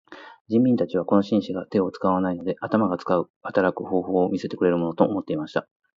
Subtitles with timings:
[0.47, 3.03] 人民たちはこの紳士が手を使わないで頭で
[3.43, 5.69] 働く方法を見せてくれるものと思っていました。